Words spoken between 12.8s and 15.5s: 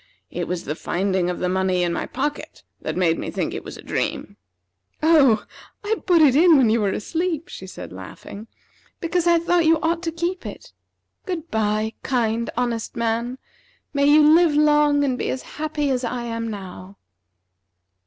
man. May you live long, and be as